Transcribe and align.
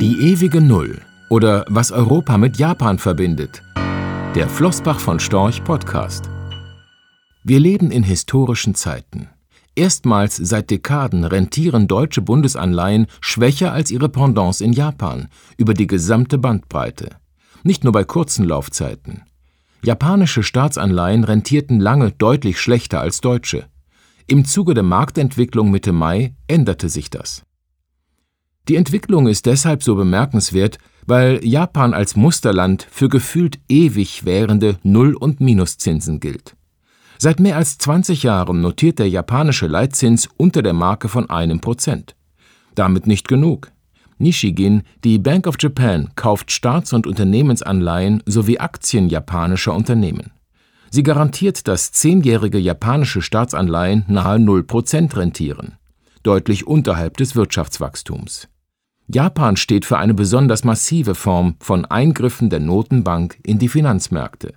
Die 0.00 0.30
ewige 0.30 0.60
Null 0.60 1.00
oder 1.28 1.64
was 1.68 1.90
Europa 1.90 2.38
mit 2.38 2.56
Japan 2.56 3.00
verbindet. 3.00 3.64
Der 4.36 4.48
Flossbach 4.48 5.00
von 5.00 5.18
Storch 5.18 5.64
Podcast. 5.64 6.30
Wir 7.42 7.58
leben 7.58 7.90
in 7.90 8.04
historischen 8.04 8.76
Zeiten. 8.76 9.28
Erstmals 9.74 10.36
seit 10.36 10.70
Dekaden 10.70 11.24
rentieren 11.24 11.88
deutsche 11.88 12.22
Bundesanleihen 12.22 13.08
schwächer 13.20 13.72
als 13.72 13.90
ihre 13.90 14.08
Pendants 14.08 14.60
in 14.60 14.72
Japan 14.72 15.26
über 15.56 15.74
die 15.74 15.88
gesamte 15.88 16.38
Bandbreite. 16.38 17.16
Nicht 17.64 17.82
nur 17.82 17.92
bei 17.92 18.04
kurzen 18.04 18.44
Laufzeiten. 18.44 19.24
Japanische 19.82 20.44
Staatsanleihen 20.44 21.24
rentierten 21.24 21.80
lange 21.80 22.12
deutlich 22.12 22.60
schlechter 22.60 23.00
als 23.00 23.20
deutsche. 23.20 23.66
Im 24.28 24.44
Zuge 24.44 24.74
der 24.74 24.84
Marktentwicklung 24.84 25.72
Mitte 25.72 25.90
Mai 25.90 26.36
änderte 26.46 26.88
sich 26.88 27.10
das. 27.10 27.42
Die 28.68 28.76
Entwicklung 28.76 29.28
ist 29.28 29.46
deshalb 29.46 29.82
so 29.82 29.94
bemerkenswert, 29.94 30.78
weil 31.06 31.42
Japan 31.42 31.94
als 31.94 32.16
Musterland 32.16 32.86
für 32.90 33.08
gefühlt 33.08 33.58
ewig 33.68 34.26
währende 34.26 34.76
Null- 34.82 35.16
und 35.16 35.40
Minuszinsen 35.40 36.20
gilt. 36.20 36.54
Seit 37.16 37.40
mehr 37.40 37.56
als 37.56 37.78
20 37.78 38.22
Jahren 38.24 38.60
notiert 38.60 38.98
der 38.98 39.08
japanische 39.08 39.66
Leitzins 39.66 40.28
unter 40.36 40.60
der 40.60 40.74
Marke 40.74 41.08
von 41.08 41.30
einem 41.30 41.60
Prozent. 41.60 42.14
Damit 42.74 43.06
nicht 43.06 43.26
genug. 43.26 43.72
Nishigin, 44.18 44.82
die 45.02 45.18
Bank 45.18 45.46
of 45.46 45.56
Japan, 45.58 46.10
kauft 46.14 46.52
Staats- 46.52 46.92
und 46.92 47.06
Unternehmensanleihen 47.06 48.22
sowie 48.26 48.58
Aktien 48.58 49.08
japanischer 49.08 49.74
Unternehmen. 49.74 50.30
Sie 50.90 51.02
garantiert, 51.02 51.68
dass 51.68 51.92
zehnjährige 51.92 52.58
japanische 52.58 53.22
Staatsanleihen 53.22 54.04
nahe 54.08 54.38
0% 54.38 55.16
rentieren, 55.16 55.76
deutlich 56.22 56.66
unterhalb 56.66 57.16
des 57.16 57.34
Wirtschaftswachstums. 57.34 58.48
Japan 59.10 59.56
steht 59.56 59.86
für 59.86 59.96
eine 59.96 60.12
besonders 60.12 60.64
massive 60.64 61.14
Form 61.14 61.56
von 61.60 61.86
Eingriffen 61.86 62.50
der 62.50 62.60
Notenbank 62.60 63.38
in 63.42 63.58
die 63.58 63.68
Finanzmärkte. 63.68 64.52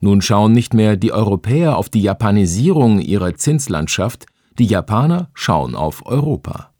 Nun 0.00 0.22
schauen 0.22 0.52
nicht 0.52 0.74
mehr 0.74 0.96
die 0.96 1.12
Europäer 1.12 1.76
auf 1.76 1.88
die 1.88 2.02
Japanisierung 2.02 3.00
ihrer 3.00 3.34
Zinslandschaft, 3.34 4.26
die 4.60 4.66
Japaner 4.66 5.30
schauen 5.34 5.74
auf 5.74 6.06
Europa. 6.06 6.72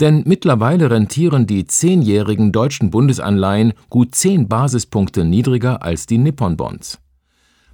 Denn 0.00 0.22
mittlerweile 0.24 0.90
rentieren 0.90 1.46
die 1.46 1.66
zehnjährigen 1.66 2.52
deutschen 2.52 2.90
Bundesanleihen 2.90 3.74
gut 3.90 4.14
zehn 4.14 4.48
Basispunkte 4.48 5.26
niedriger 5.26 5.82
als 5.82 6.06
die 6.06 6.18
Nippon-Bonds. 6.18 7.00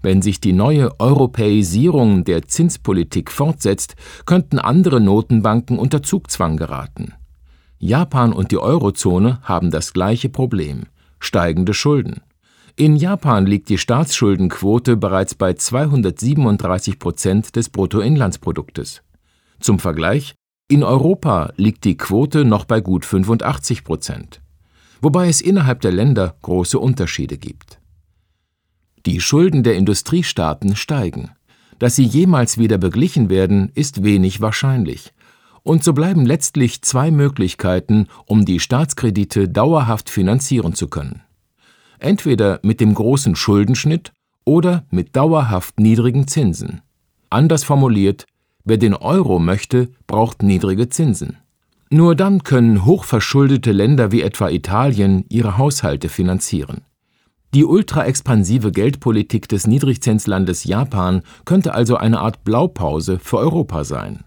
Wenn 0.03 0.23
sich 0.23 0.41
die 0.41 0.53
neue 0.53 0.98
Europäisierung 0.98 2.25
der 2.25 2.48
Zinspolitik 2.48 3.31
fortsetzt, 3.31 3.95
könnten 4.27 4.59
andere 4.59 5.01
Notenbanken 5.01 5.78
unter 5.78 6.03
Zugzwang 6.03 6.56
geraten. 6.56 7.15
Japan 7.83 8.34
und 8.34 8.53
die 8.53 8.59
Eurozone 8.59 9.41
haben 9.42 9.70
das 9.70 9.95
gleiche 9.95 10.28
Problem 10.28 10.84
steigende 11.19 11.75
Schulden. 11.75 12.22
In 12.77 12.97
Japan 12.97 13.47
liegt 13.47 13.69
die 13.69 13.78
Staatsschuldenquote 13.78 14.97
bereits 14.97 15.34
bei 15.34 15.55
237 15.55 16.98
Prozent 16.98 17.56
des 17.56 17.69
Bruttoinlandsproduktes. 17.69 19.03
Zum 19.61 19.78
Vergleich, 19.78 20.34
in 20.69 20.83
Europa 20.83 21.53
liegt 21.56 21.84
die 21.84 21.97
Quote 21.97 22.45
noch 22.45 22.64
bei 22.64 22.81
gut 22.81 23.05
85 23.05 23.84
Prozent, 23.84 24.41
wobei 25.00 25.28
es 25.28 25.41
innerhalb 25.41 25.81
der 25.81 25.92
Länder 25.92 26.37
große 26.42 26.78
Unterschiede 26.78 27.39
gibt. 27.39 27.81
Die 29.06 29.20
Schulden 29.20 29.62
der 29.62 29.77
Industriestaaten 29.77 30.77
steigen. 30.77 31.31
Dass 31.78 31.97
sie 31.97 32.05
jemals 32.05 32.59
wieder 32.59 32.77
beglichen 32.77 33.31
werden, 33.31 33.72
ist 33.75 34.05
wenig 34.05 34.42
wahrscheinlich, 34.42 35.15
und 35.62 35.84
so 35.84 35.92
bleiben 35.92 36.25
letztlich 36.25 36.83
zwei 36.83 37.11
Möglichkeiten, 37.11 38.06
um 38.27 38.44
die 38.44 38.61
Staatskredite 38.61 39.48
dauerhaft 39.48 40.11
finanzieren 40.11 40.75
zu 40.75 40.89
können. 40.89 41.22
Entweder 41.98 42.61
mit 42.62 42.80
dem 42.80 42.94
großen 42.94 43.36
Schuldenschnitt 43.36 44.12
oder 44.44 44.84
mit 44.91 45.16
dauerhaft 45.16 45.78
niedrigen 45.81 46.26
Zinsen. 46.26 46.81
Anders 47.28 47.62
formuliert, 47.65 48.26
wer 48.65 48.78
den 48.78 48.94
Euro 48.94 49.38
möchte, 49.38 49.91
braucht 50.06 50.43
niedrige 50.43 50.88
Zinsen. 50.88 51.37
Nur 51.91 52.15
dann 52.15 52.44
können 52.44 52.84
hochverschuldete 52.84 53.72
Länder 53.72 54.12
wie 54.12 54.22
etwa 54.22 54.49
Italien 54.49 55.25
ihre 55.28 55.59
Haushalte 55.59 56.09
finanzieren. 56.09 56.82
Die 57.53 57.65
ultraexpansive 57.65 58.70
Geldpolitik 58.70 59.49
des 59.49 59.66
Niedrigzinslandes 59.66 60.62
Japan 60.62 61.22
könnte 61.44 61.75
also 61.75 61.97
eine 61.97 62.20
Art 62.20 62.44
Blaupause 62.44 63.19
für 63.19 63.38
Europa 63.38 63.82
sein. 63.82 64.25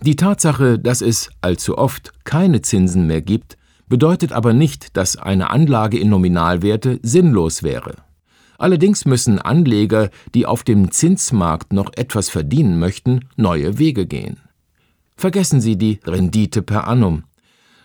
Die 0.00 0.14
Tatsache, 0.14 0.78
dass 0.78 1.00
es 1.00 1.30
allzu 1.40 1.76
oft 1.76 2.12
keine 2.24 2.62
Zinsen 2.62 3.06
mehr 3.06 3.20
gibt, 3.20 3.56
bedeutet 3.88 4.32
aber 4.32 4.52
nicht, 4.52 4.96
dass 4.96 5.16
eine 5.16 5.50
Anlage 5.50 5.98
in 5.98 6.10
Nominalwerte 6.10 7.00
sinnlos 7.02 7.62
wäre. 7.62 7.96
Allerdings 8.58 9.04
müssen 9.06 9.38
Anleger, 9.40 10.10
die 10.34 10.46
auf 10.46 10.62
dem 10.62 10.90
Zinsmarkt 10.90 11.72
noch 11.72 11.92
etwas 11.96 12.28
verdienen 12.28 12.78
möchten, 12.78 13.26
neue 13.36 13.78
Wege 13.78 14.06
gehen. 14.06 14.38
Vergessen 15.16 15.60
Sie 15.60 15.76
die 15.76 16.00
Rendite 16.04 16.62
per 16.62 16.86
annum. 16.86 17.24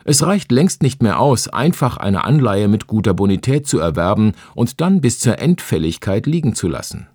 Es 0.06 0.24
reicht 0.24 0.52
längst 0.52 0.84
nicht 0.84 1.02
mehr 1.02 1.20
aus, 1.20 1.48
einfach 1.48 1.98
eine 1.98 2.26
Anleihe 2.26 2.68
mit 2.68 2.88
guter 2.88 3.14
Bonität 3.14 3.66
zu 3.68 3.80
erwerben 3.80 4.34
und 4.54 4.82
dann 4.82 5.02
bis 5.02 5.20
zur 5.20 5.40
Endfälligkeit 5.40 6.28
liegen 6.28 6.54
zu 6.54 6.68
lassen. 6.68 7.08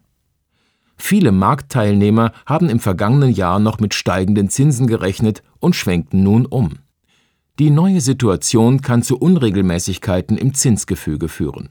Viele 0.98 1.32
Marktteilnehmer 1.32 2.32
haben 2.44 2.68
im 2.68 2.80
vergangenen 2.80 3.32
Jahr 3.32 3.60
noch 3.60 3.78
mit 3.78 3.94
steigenden 3.94 4.50
Zinsen 4.50 4.86
gerechnet 4.86 5.42
und 5.60 5.76
schwenkten 5.76 6.22
nun 6.22 6.44
um. 6.44 6.78
Die 7.58 7.70
neue 7.70 8.00
Situation 8.00 8.82
kann 8.82 9.02
zu 9.02 9.16
Unregelmäßigkeiten 9.18 10.36
im 10.36 10.54
Zinsgefüge 10.54 11.28
führen. 11.28 11.70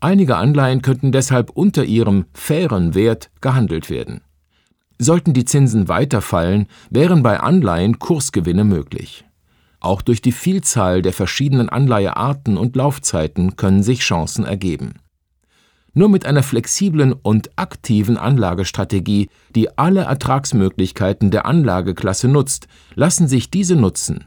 Einige 0.00 0.36
Anleihen 0.36 0.80
könnten 0.80 1.12
deshalb 1.12 1.50
unter 1.50 1.84
ihrem 1.84 2.26
fairen 2.32 2.94
Wert 2.94 3.30
gehandelt 3.40 3.90
werden. 3.90 4.20
Sollten 4.98 5.32
die 5.32 5.44
Zinsen 5.44 5.88
weiter 5.88 6.20
fallen, 6.20 6.66
wären 6.90 7.22
bei 7.22 7.40
Anleihen 7.40 7.98
Kursgewinne 7.98 8.64
möglich. 8.64 9.24
Auch 9.80 10.02
durch 10.02 10.20
die 10.20 10.32
Vielzahl 10.32 11.02
der 11.02 11.12
verschiedenen 11.12 11.68
Anleihearten 11.68 12.56
und 12.56 12.74
Laufzeiten 12.74 13.56
können 13.56 13.82
sich 13.82 14.00
Chancen 14.00 14.44
ergeben. 14.44 14.94
Nur 15.94 16.08
mit 16.08 16.26
einer 16.26 16.42
flexiblen 16.42 17.12
und 17.12 17.50
aktiven 17.56 18.16
Anlagestrategie, 18.16 19.28
die 19.54 19.76
alle 19.78 20.02
Ertragsmöglichkeiten 20.02 21.30
der 21.30 21.46
Anlageklasse 21.46 22.28
nutzt, 22.28 22.68
lassen 22.94 23.26
sich 23.26 23.50
diese 23.50 23.74
nutzen. 23.74 24.26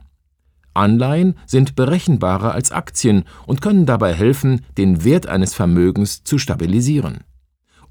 Anleihen 0.73 1.35
sind 1.45 1.75
berechenbarer 1.75 2.53
als 2.53 2.71
Aktien 2.71 3.25
und 3.45 3.61
können 3.61 3.85
dabei 3.85 4.13
helfen, 4.13 4.65
den 4.77 5.03
Wert 5.03 5.27
eines 5.27 5.53
Vermögens 5.53 6.23
zu 6.23 6.37
stabilisieren. 6.37 7.19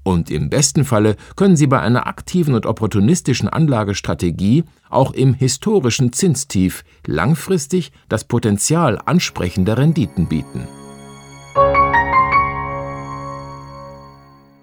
Und 0.03 0.31
im 0.31 0.49
besten 0.49 0.83
Falle 0.83 1.15
können 1.35 1.55
sie 1.55 1.67
bei 1.67 1.79
einer 1.79 2.07
aktiven 2.07 2.55
und 2.55 2.65
opportunistischen 2.65 3.47
Anlagestrategie 3.47 4.63
auch 4.89 5.13
im 5.13 5.35
historischen 5.35 6.11
Zinstief 6.11 6.83
langfristig 7.05 7.91
das 8.09 8.23
Potenzial 8.23 8.99
ansprechender 9.05 9.77
Renditen 9.77 10.27
bieten. 10.27 10.67